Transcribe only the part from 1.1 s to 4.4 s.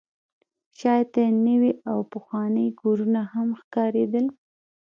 یې نوي او پخواني کورونه هم ښکارېدل.